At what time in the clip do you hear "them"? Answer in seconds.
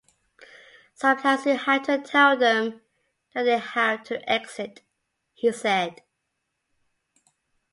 2.35-2.81